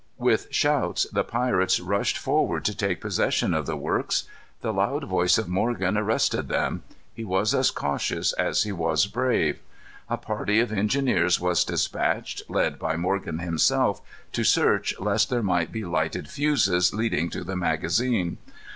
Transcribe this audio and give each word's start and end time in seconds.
With 0.17 0.47
shouts 0.49 1.05
the 1.11 1.23
pirates 1.23 1.79
rushed 1.79 2.17
forward 2.17 2.65
to 2.65 2.75
take 2.75 3.01
possession 3.01 3.53
of 3.53 3.67
the 3.67 3.77
works. 3.77 4.23
The 4.61 4.73
loud 4.73 5.03
voice 5.03 5.37
of 5.37 5.47
Morgan 5.47 5.95
arrested 5.95 6.47
them. 6.47 6.81
He 7.13 7.23
was 7.23 7.53
as 7.53 7.69
cautious 7.69 8.33
as 8.33 8.63
he 8.63 8.71
was 8.71 9.05
brave. 9.05 9.59
A 10.09 10.17
party 10.17 10.59
of 10.59 10.71
engineers 10.73 11.39
was 11.39 11.63
dispatched, 11.63 12.41
led 12.49 12.79
by 12.79 12.95
Morgan 12.97 13.37
himself, 13.37 14.01
to 14.31 14.43
search 14.43 14.99
lest 14.99 15.29
there 15.29 15.43
might 15.43 15.71
be 15.71 15.85
lighted 15.85 16.27
fuses 16.27 16.95
leading 16.95 17.29
to 17.29 17.43
the 17.43 17.55
magazine. 17.55 18.39